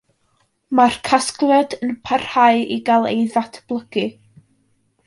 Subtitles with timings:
[0.79, 4.09] Mae'r casgliad yn parhau i gael ei ddatblygu.